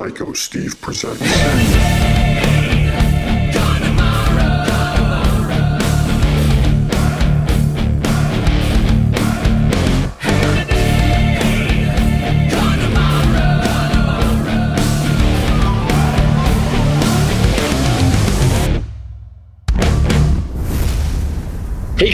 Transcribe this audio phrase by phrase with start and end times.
[0.00, 1.20] Psycho Steve presents.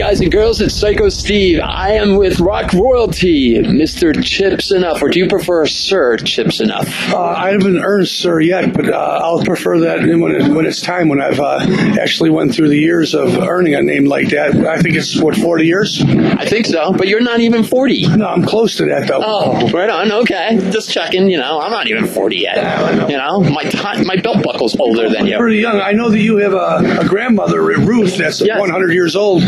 [0.06, 1.58] guys and girls, it's Psycho Steve.
[1.64, 4.14] I am with Rock Royalty, Mr.
[4.22, 7.12] Chip Z'Nuff, or do you prefer Sir Chip Z'Nuff?
[7.12, 10.80] Uh, I haven't earned sir yet, but uh, I'll prefer that when, it, when it's
[10.80, 11.08] time.
[11.08, 11.58] When I've uh,
[12.00, 15.34] actually went through the years of earning a name like that, I think it's what
[15.34, 16.00] forty years.
[16.00, 18.16] I think so, but you're not even 40.
[18.16, 19.20] No, I'm close to that though.
[19.24, 20.12] Oh, right on.
[20.12, 21.28] Okay, just checking.
[21.28, 22.54] You know, I'm not even 40 yet.
[22.96, 23.08] Know.
[23.08, 25.36] You know, my time, my belt buckle's older than you.
[25.36, 25.80] Pretty young.
[25.80, 28.60] I know that you have a, a grandmother, Ruth, that's Yes.
[28.60, 29.42] 100 years old.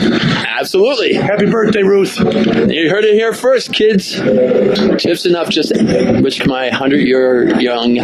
[0.58, 1.14] Absolutely.
[1.14, 2.18] Happy birthday, Ruth.
[2.18, 4.14] You heard it here first, kids.
[4.14, 5.72] Chip Z'Nuff just
[6.20, 7.94] wished my 100 year young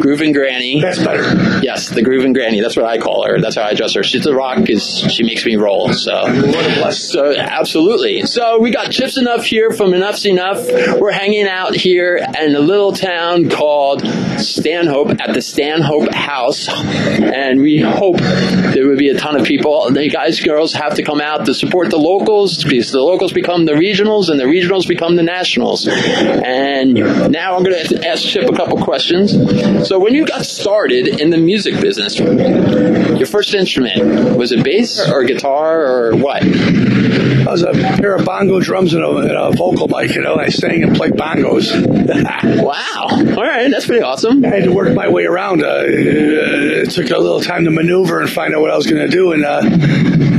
[0.00, 0.80] grooving granny.
[0.80, 1.60] That's better.
[1.62, 2.60] Yes, the grooving granny.
[2.60, 3.38] That's what I call her.
[3.40, 4.02] That's how I address her.
[4.02, 5.92] She's a rock because she makes me roll.
[5.92, 6.12] So.
[6.14, 7.10] What a blessing.
[7.10, 8.22] So absolutely.
[8.24, 10.98] So we got Chip Z'Nuff here from Enuff Z'Nuff.
[10.98, 14.06] We're hanging out here in a little town called
[14.38, 19.90] Stanhope at the Stanhope House, and we hope there will be a ton of people.
[19.90, 23.64] The guys, girls have to come out to support the locals because the locals become
[23.64, 25.86] the regionals and the regionals become the nationals.
[25.86, 29.32] And now I'm going to ask Chip a couple questions.
[29.88, 35.00] So when you got started in the music business, your first instrument was it bass
[35.10, 36.42] or guitar or what?
[37.50, 40.14] I was a pair of bongo drums and a, and a vocal mic.
[40.14, 41.98] You know, I sang and played bongos.
[42.60, 43.06] Wow.
[43.10, 44.44] All right, that's pretty awesome.
[44.44, 45.62] I had to work my way around.
[45.62, 49.02] Uh, it took a little time to maneuver and find out what I was going
[49.02, 49.32] to do.
[49.32, 49.62] And uh,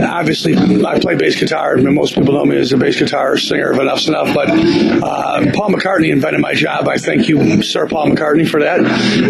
[0.07, 1.75] obviously, I play bass guitar.
[1.75, 4.33] and Most people know me as a bass guitar singer of Enuff Z'Nuff.
[4.33, 6.87] But uh, Paul McCartney invented my job.
[6.87, 8.79] I thank you, Sir Paul McCartney, for that.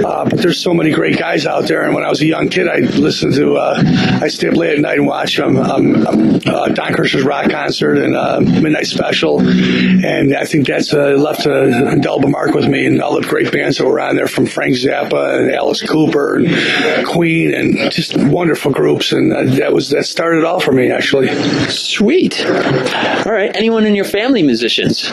[0.04, 1.84] Uh, but there's so many great guys out there.
[1.84, 3.82] And when I was a young kid, I listened to, uh,
[4.22, 7.50] I stayed up late at night and watched um, um, um, uh, Don Kirshner's rock
[7.50, 9.40] concert and uh, Midnight Special.
[9.40, 13.52] And I think that's uh, left a indelible mark with me and all the great
[13.52, 18.18] bands that were on there from Frank Zappa and Alice Cooper and Queen and just
[18.18, 19.12] wonderful groups.
[19.12, 21.28] And uh, that was, that started it all for me, actually.
[21.70, 22.46] Sweet.
[22.46, 23.56] All right.
[23.56, 25.12] Anyone in your family musicians?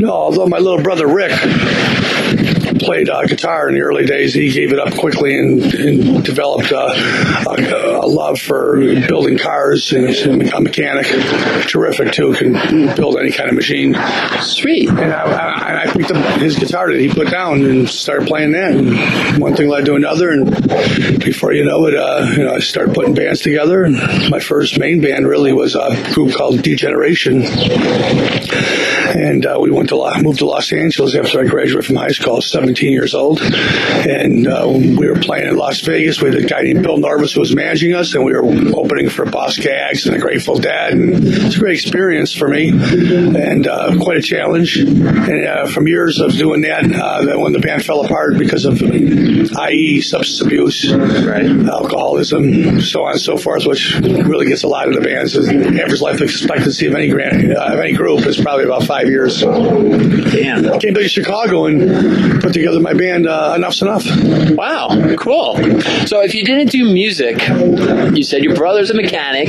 [0.00, 1.32] No, although my little brother Rick
[2.84, 6.72] played uh, guitar in the early days, he gave it up quickly and, and developed
[6.72, 6.92] uh,
[7.48, 8.76] a, a love for
[9.08, 9.92] building cars.
[9.92, 11.06] And he's a mechanic,
[11.66, 13.94] terrific too, can build any kind of machine.
[14.40, 14.88] Sweet.
[14.88, 18.52] And I, I, I picked up his guitar that he put down and started playing
[18.52, 18.72] that.
[18.72, 20.44] And one thing led to another, and
[21.24, 23.84] before you know it, uh, you know, I started putting bands together.
[23.84, 23.96] And
[24.30, 27.42] my first main band really was a group called Degeneration.
[29.34, 32.08] And uh, we went to Lo- moved to Los Angeles after I graduated from high
[32.08, 32.34] school.
[32.34, 36.20] I was 17 years old, and uh, we were playing in Las Vegas.
[36.22, 38.44] with a guy named Bill Norvis who was managing us, and we were
[38.76, 40.92] opening for Boz Scaggs and the Grateful Dead.
[40.92, 44.76] And it was a great experience for me, and uh, quite a challenge.
[44.76, 48.64] And uh, from years of doing that, uh, then when the band fell apart because
[48.66, 51.44] of, i.e., substance abuse, Right.
[51.68, 55.32] alcoholism, so on and so forth, which really gets a lot of the bands.
[55.32, 59.08] The average life expectancy of any grand, uh, of any group is probably about five
[59.08, 59.23] years.
[59.28, 60.78] Damn.
[60.80, 63.26] Came back to Chicago and put together my band.
[63.26, 64.56] Uh, Enuff Z'Nuff.
[64.56, 65.16] Wow.
[65.16, 65.56] Cool.
[66.06, 67.40] So if you didn't do music,
[68.16, 69.48] you said your brother's a mechanic.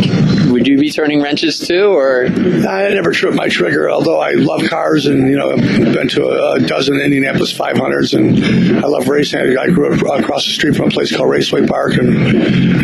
[0.56, 4.64] Would you be turning wrenches too, or I never tripped my trigger, although I love
[4.70, 9.58] cars and you know I've been to a, dozen Indianapolis 500s and I love racing.
[9.58, 12.16] I grew up across the street from a place called Raceway Park and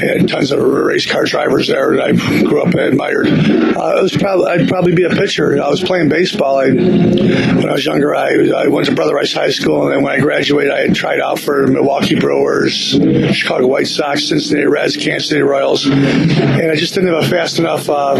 [0.02, 3.28] had tons of race car drivers there that I grew up and admired.
[3.30, 5.64] Uh, was probably I'd probably be a pitcher.
[5.64, 6.58] I was playing baseball.
[6.58, 10.04] I, when I was younger, I, I went to Brother Rice High School, and then
[10.04, 13.00] when I graduated, I had tried out for Milwaukee Brewers,
[13.34, 17.61] Chicago White Sox, Cincinnati Reds, Kansas City Royals, and I just didn't have a fast
[17.62, 18.16] enough uh,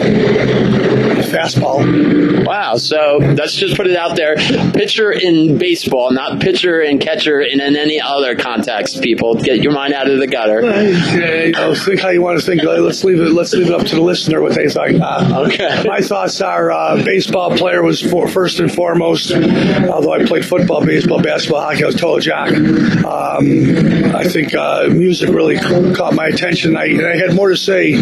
[1.32, 2.46] fastball.
[2.46, 2.76] wow?
[2.76, 4.36] So let's just put it out there:
[4.72, 9.02] pitcher in baseball, not pitcher and catcher in, in any other context.
[9.02, 10.62] People, get your mind out of the gutter.
[10.64, 12.64] Uh, you know, think how you want to think.
[12.64, 13.32] Let's leave it.
[13.32, 15.02] Let's leave it up to the listener what they think.
[15.02, 15.84] Uh, Okay.
[15.86, 19.32] My thoughts are: uh, baseball player was for, first and foremost.
[19.32, 22.50] Although I played football, baseball, basketball, hockey, I was total jock.
[22.52, 26.78] Um, I think uh, music really caught my attention.
[26.78, 28.00] I, and I had more to say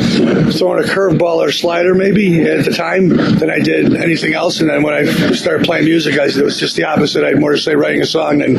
[0.52, 4.60] throwing a curveball or slider maybe at the time than I did anything else.
[4.60, 7.24] And then when I started playing music, I, it was just the opposite.
[7.24, 8.56] I had more to say writing a song than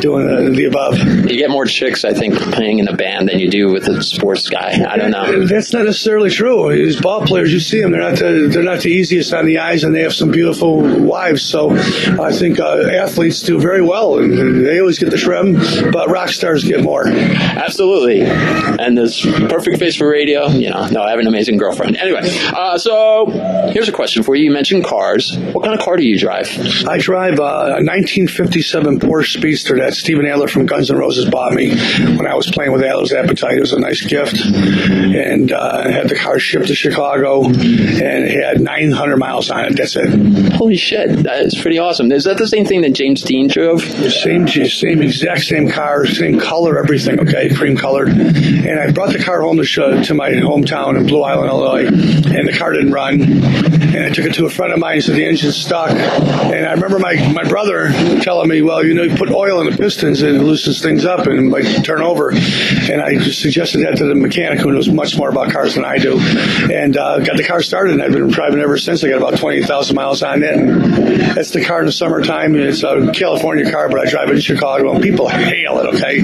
[0.00, 0.98] doing the, the above.
[0.98, 4.02] You get more chicks, I think, playing in a band than you do with a
[4.02, 4.84] sports guy.
[4.88, 5.46] I don't know.
[5.46, 6.72] That's not necessarily true.
[6.72, 9.58] These ball players, you see them, they're not the, they're not the easiest on the
[9.58, 11.42] eyes, and they have some beautiful wives.
[11.42, 15.54] So I think uh, athletes do very well, and they always get the trim,
[15.90, 17.06] but rock stars get more.
[17.08, 18.22] Absolutely.
[18.22, 21.96] And this perfect face for radio, you know, no, I have an amazing girlfriend.
[22.02, 23.26] Anyway, uh, so
[23.72, 24.46] here's a question for you.
[24.46, 25.38] You mentioned cars.
[25.52, 26.48] What kind of car do you drive?
[26.88, 31.70] I drive a 1957 Porsche Speedster that Steven Adler from Guns N' Roses bought me
[32.16, 33.56] when I was playing with Adler's Appetite.
[33.56, 37.54] It was a nice gift, and uh, I had the car shipped to Chicago, and
[37.54, 39.76] it had 900 miles on it.
[39.76, 40.52] That's it.
[40.54, 42.10] Holy shit, that is pretty awesome.
[42.10, 43.80] Is that the same thing that James Dean drove?
[43.82, 47.20] Same, same exact same car, same color, everything.
[47.20, 48.08] Okay, cream colored.
[48.08, 51.91] And I brought the car home to show, to my hometown in Blue Island, Illinois,
[51.92, 53.20] and the car didn't run.
[53.22, 55.00] And I took it to a friend of mine.
[55.02, 55.90] Said the engine's stuck.
[55.90, 57.90] And I remember my my brother
[58.22, 61.04] telling me, well, you know, you put oil in the pistons and it loosens things
[61.04, 62.30] up and might turn over.
[62.30, 65.98] And I suggested that to the mechanic who knows much more about cars than I
[65.98, 67.94] do, and uh, got the car started.
[67.94, 69.04] And I've been driving ever since.
[69.04, 70.54] I got about twenty thousand miles on it.
[70.54, 72.56] And that's the car in the summertime.
[72.56, 75.94] It's a California car, but I drive it in Chicago, and people hail it.
[75.94, 76.22] Okay,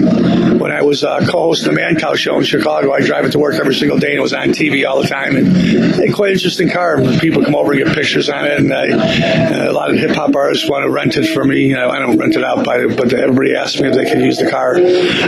[0.58, 3.54] when I was uh, co-hosting the Mancow show in Chicago, I drive it to work
[3.56, 5.36] every single day, and it was on TV all the time.
[5.36, 5.48] And
[5.96, 7.00] hey, quite interesting car.
[7.18, 10.34] People come over and get pictures on it, and uh, a lot of hip hop
[10.36, 11.74] artists want to rent it for me.
[11.74, 14.38] Uh, I don't rent it out, by, but everybody asks me if they can use
[14.38, 14.74] the car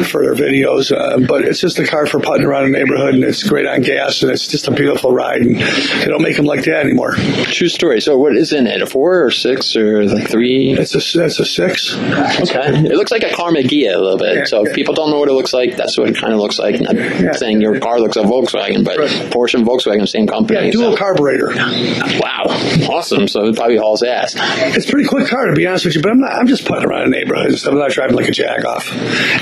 [0.04, 0.96] for their videos.
[0.96, 3.82] Uh, but it's just a car for putting around the neighborhood, and it's great on
[3.82, 5.40] gas, and it's just a beautiful ride.
[5.40, 7.14] And they don't make them like that anymore.
[7.46, 8.00] True story.
[8.00, 8.82] So, what is in it?
[8.82, 10.72] A four or six or like three?
[10.78, 11.96] It's a that's a six.
[11.96, 12.84] Okay.
[12.84, 14.36] It looks like a Karmann Ghia a little bit.
[14.36, 14.74] Yeah, so if yeah.
[14.74, 16.80] people don't know what it looks like, that's what it kind of looks like.
[16.80, 19.10] Not saying your car looks like a Volkswagen, but Right.
[19.30, 20.66] Porsche and Volkswagen, same company.
[20.66, 21.52] Yeah, dual so- carburetor.
[22.20, 22.44] Wow.
[22.90, 23.28] Awesome.
[23.28, 24.34] So it probably hauls ass.
[24.36, 26.32] It's a pretty quick car to be honest with you, but I'm not.
[26.32, 27.72] I'm just putting around the neighborhood stuff.
[27.72, 28.90] I'm not driving like a jag off.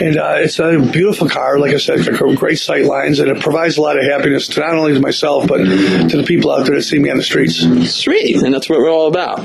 [0.01, 1.59] And uh, it's a beautiful car.
[1.59, 2.05] Like I said,
[2.37, 5.47] great sight lines, and it provides a lot of happiness to not only to myself
[5.49, 7.57] but to the people out there that see me on the streets.
[7.91, 8.43] Sweet.
[8.43, 9.41] And that's what we're all about.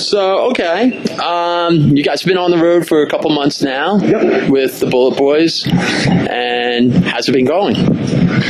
[0.00, 0.98] So, okay.
[1.18, 4.50] Um, you guys have been on the road for a couple months now Yep.
[4.50, 5.66] with the Bullet Boys.
[5.68, 7.74] And how's it been going?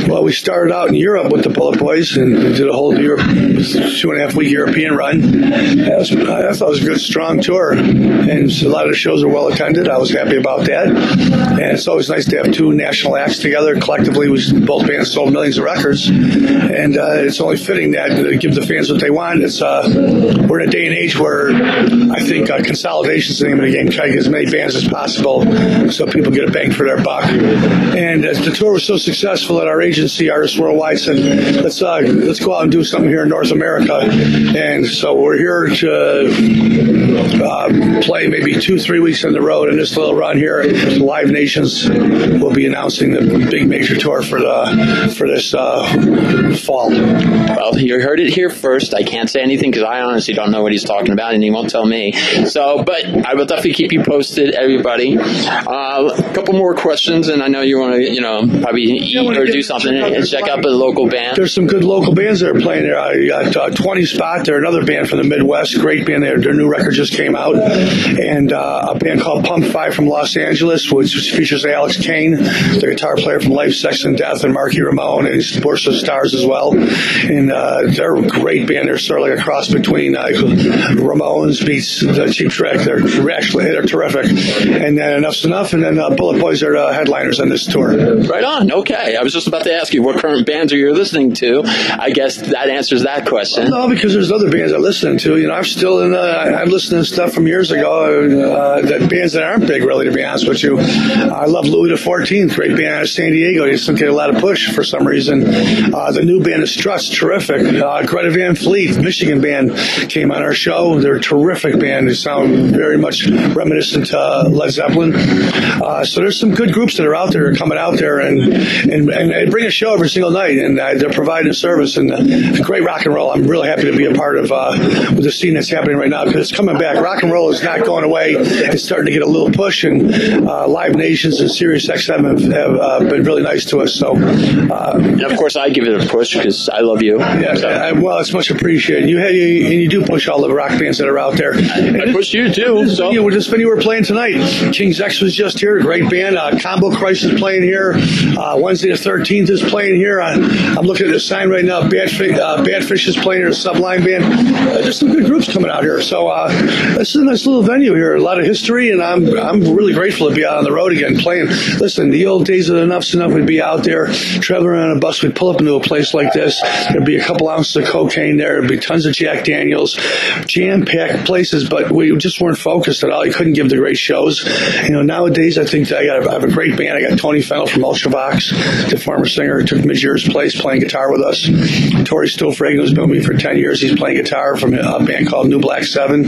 [0.07, 3.21] Well, we started out in Europe with the Bullet Boys and did a whole Europe,
[3.21, 5.21] two and a half week European run.
[5.21, 8.97] That was, I thought it was a good, strong tour, and a lot of the
[8.97, 9.87] shows were well attended.
[9.87, 13.79] I was happy about that, and it's always nice to have two national acts together.
[13.79, 18.37] Collectively, we both bands sold millions of records, and uh, it's only fitting that to
[18.37, 19.43] give the fans what they want.
[19.43, 23.47] It's uh, we're in a day and age where I think uh, consolidation is the
[23.47, 23.89] name of the game.
[23.89, 25.43] Try to get as many bands as possible
[25.91, 27.25] so people get a bang for their buck.
[27.25, 31.17] And the tour was so successful that our agency, Artists Worldwide, said,
[31.63, 33.99] let's uh, let's go out and do something here in North America.
[34.01, 39.77] And so we're here to uh, play maybe two, three weeks on the road in
[39.77, 40.63] this little run here.
[40.63, 46.89] Live Nations will be announcing the big major tour for the for this uh, fall.
[46.89, 48.93] Well, you heard it here first.
[48.93, 51.51] I can't say anything because I honestly don't know what he's talking about, and he
[51.51, 52.13] won't tell me.
[52.47, 55.17] So, but I will definitely keep you posted, everybody.
[55.17, 59.37] Uh, a couple more questions, and I know you want to, you know, probably eat
[59.37, 61.37] or do something check out and check out the local band.
[61.37, 62.99] There's some good local bands that are playing there.
[62.99, 64.45] I got uh, 20 Spot.
[64.45, 65.77] They're another band from the Midwest.
[65.79, 66.23] Great band.
[66.23, 67.55] Their, their new record just came out.
[67.55, 72.87] And uh, a band called Pump Five from Los Angeles, which features Alex Kane, the
[72.89, 76.45] guitar player from Life, Sex, and Death, and Marky Ramone, and he's of Stars as
[76.45, 76.73] well.
[76.75, 78.87] And uh, they're a great band.
[78.87, 82.81] They're sort of like a cross between uh, Ramones beats the Cheap Trick.
[82.81, 84.25] They're actually they're terrific.
[84.25, 87.89] And then Enuff Z'Nuff, and then uh, Bullet Boys are headliners on this tour.
[87.89, 88.71] Right on.
[88.71, 89.15] Okay.
[89.15, 91.63] I was just about to ask you what current bands are you listening to.
[91.97, 93.69] I guess that answers that question.
[93.69, 95.37] No, because there's other bands I'm listening to.
[95.37, 96.13] You know, I'm still in.
[96.13, 98.53] Uh, I'm listening to stuff from years ago.
[98.53, 100.77] Uh, that bands that aren't big, really, to be honest with you.
[100.79, 103.65] I love Louis the Fourteenth, great band out of San Diego.
[103.65, 105.43] They just get a lot of push for some reason.
[105.45, 107.61] Uh, the new band is Struts, terrific.
[107.61, 109.75] Uh, Greta Van Fleet, Michigan band,
[110.09, 110.99] came on our show.
[110.99, 112.07] They're a terrific band.
[112.07, 115.13] They sound very much reminiscent to uh, Led Zeppelin.
[115.15, 119.09] Uh, so there's some good groups that are out there coming out there and and,
[119.09, 122.11] and they bring a show every single night, and uh, they're providing a service and
[122.11, 123.29] uh, great rock and roll.
[123.31, 124.71] I'm really happy to be a part of uh,
[125.15, 126.97] with the scene that's happening right now because it's coming back.
[126.97, 128.31] Rock and roll is not going away.
[128.37, 130.11] It's starting to get a little push, and
[130.47, 133.93] uh, Live Nations and Sirius XM have, have uh, been really nice to us.
[133.93, 137.19] So, uh, And of course, I give it a push because I love you.
[137.19, 139.09] yeah, So, I- well, it's much appreciated.
[139.09, 141.53] You had you, and you do push all the rock bands that are out there.
[141.53, 142.85] I push you too.
[142.85, 144.73] This So venue, this venue we're playing tonight.
[144.73, 146.35] King's X was just here, great band.
[146.37, 147.93] Uh, Combo Crisis playing here.
[147.95, 150.19] Uh, Wednesday the 13th is playing here.
[150.21, 151.89] I, I'm looking at the sign right right now.
[151.89, 154.23] Bad, uh, is playing in a Sublime band.
[154.23, 156.01] Uh, there's some good groups coming out here.
[156.01, 156.49] So uh,
[156.97, 158.15] this is a nice little venue here.
[158.15, 160.93] A lot of history, and I'm I'm really grateful to be out on the road
[160.93, 161.47] again playing.
[161.79, 164.07] Listen, the old days of Enuff Z'Nuff would be out there
[164.41, 165.21] traveling on a bus.
[165.21, 166.61] We'd pull up into a place like this.
[166.89, 168.59] There'd be a couple ounces of cocaine there.
[168.59, 169.99] There'd be tons of Jack Daniels,
[170.45, 173.25] jam packed places, but we just weren't focused at all.
[173.25, 174.45] You couldn't give the great shows.
[174.83, 176.97] You know, nowadays I think I got I have a great band.
[176.97, 181.21] I got Tony Fennell from Ultravox, the former singer, took Major's place playing guitar with
[181.21, 181.48] us.
[182.05, 185.27] Tory Stoffregen, who's been with me for 10 years, he's playing guitar from a band
[185.27, 186.23] called New Black Seven.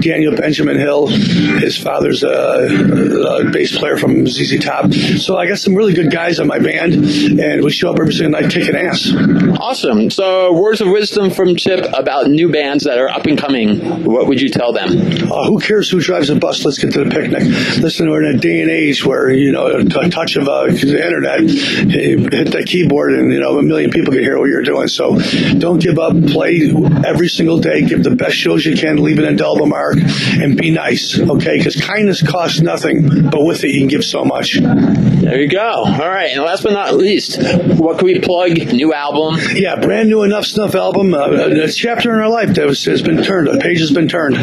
[0.00, 4.92] Daniel Benjamin Hill, his father's a, a bass player from ZZ Top.
[4.92, 8.12] So I got some really good guys on my band, and we show up every
[8.12, 9.12] single night kicking ass.
[9.58, 10.10] Awesome.
[10.10, 14.04] So, words of wisdom from Chip about new bands that are up and coming.
[14.04, 14.90] What would you tell them?
[14.90, 16.64] Uh, who cares who drives a bus?
[16.64, 17.42] Let's get to the picnic.
[17.82, 21.04] Listen, we're in a day and age where, you know, a, touch of uh, the
[21.04, 24.88] internet, hit the keyboard, and, you know, a million people can hear what you're doing.
[24.88, 25.18] So,
[25.58, 26.14] don't give up.
[26.28, 26.72] Play
[27.04, 27.82] every single day.
[27.82, 29.02] Give the best shows you can.
[29.02, 31.18] Leave an indelible mark, and be nice.
[31.18, 34.54] Okay, because kindness costs nothing, but with it you can give so much.
[34.60, 35.58] There you go.
[35.60, 37.42] All right, and last but not least,
[37.78, 38.72] what can we plug?
[38.72, 39.40] New album?
[39.54, 41.14] Yeah, brand new Enuff Z'Nuff album.
[41.14, 41.30] Uh,
[41.64, 43.48] a chapter in our life that was, has been turned.
[43.48, 44.36] A page has been turned.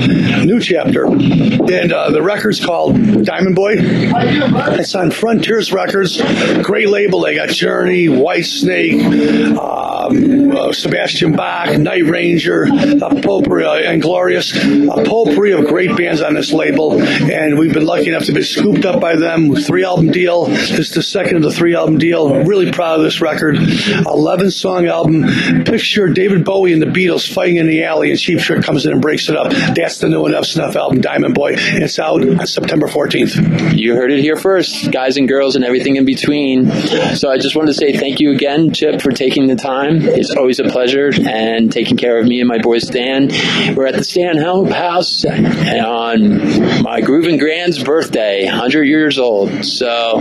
[0.46, 3.75] New chapter, and uh, the record's called Diamond Boy.
[3.77, 6.22] It's on Frontiers Records.
[6.63, 7.22] Great label.
[7.22, 9.58] They got Journey, Whitesnake.
[10.03, 15.95] Um, uh, Sebastian Bach, Night Ranger, a potpourri, uh, and Glorious, a potpourri of great
[15.95, 19.55] bands on this label, and we've been lucky enough to be scooped up by them.
[19.55, 20.45] Three album deal.
[20.45, 22.33] This is the second of the three album deal.
[22.33, 23.57] I'm really proud of this record.
[24.05, 25.24] 11 song album.
[25.63, 28.91] Picture David Bowie and the Beatles fighting in the alley, and Cheap Trick comes in
[28.91, 29.51] and breaks it up.
[29.51, 31.53] That's the new Enuff Z'Nuff album, Diamond Boy.
[31.55, 33.77] It's out on September 14th.
[33.77, 36.69] You heard it here first, guys and girls, and everything in between.
[37.15, 39.93] So I just wanted to say thank you again, Chip, for taking the time.
[40.02, 43.30] It's always a pleasure and taking care of me and my boy Stan.
[43.76, 46.40] We're at the Stan House on
[46.82, 49.66] my Groovin' Grand's birthday, 100 years old.
[49.66, 50.20] So,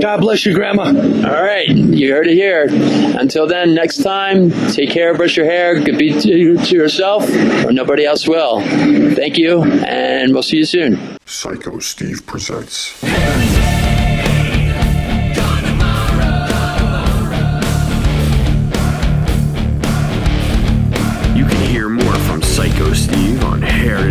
[0.00, 0.86] God bless you, Grandma.
[0.86, 2.66] All right, you heard it here.
[3.18, 7.28] Until then, next time, take care, brush your hair, good be to, to yourself,
[7.64, 8.60] or nobody else will.
[8.60, 11.18] Thank you, and we'll see you soon.
[11.26, 13.02] Psycho Steve presents.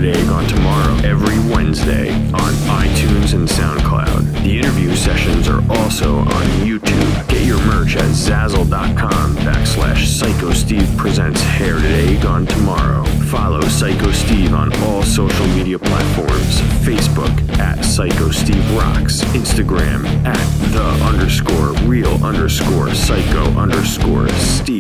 [0.05, 4.43] Today Gone Tomorrow every Wednesday on iTunes and SoundCloud.
[4.43, 7.27] The interview sessions are also on YouTube.
[7.27, 13.03] Get your merch at Zazzle.com backslash Psycho Steve presents Hair Today Gone Tomorrow.
[13.31, 16.59] Follow Psycho Steve on all social media platforms.
[16.85, 19.21] Facebook at Psycho Steve Rocks.
[19.33, 24.74] Instagram at the underscore real underscore psycho underscore Steve.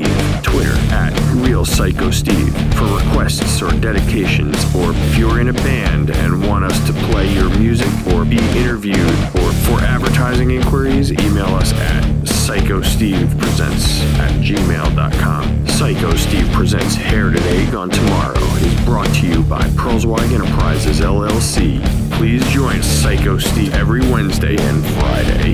[0.55, 2.55] Twitter at real psycho Steve.
[2.75, 7.33] For requests or dedications, or if you're in a band and want us to play
[7.33, 15.67] your music or be interviewed, or for advertising inquiries, email us at psychostevepresents at gmail.com.
[15.67, 21.83] Psycho Steve Presents Hair Today Gone Tomorrow is brought to you by Pearlswag Enterprises LLC.
[22.13, 25.53] Please join Psycho Steve every Wednesday and Friday